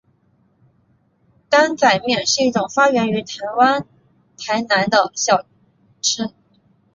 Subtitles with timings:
[1.47, 3.85] 担仔面是一种发源于台湾
[4.35, 5.45] 台南的小
[6.01, 6.31] 吃。